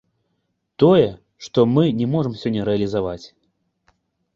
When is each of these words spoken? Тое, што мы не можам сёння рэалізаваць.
Тое, 0.83 1.03
што 1.49 1.67
мы 1.75 1.85
не 2.01 2.11
можам 2.17 2.33
сёння 2.43 2.61
рэалізаваць. 2.75 3.23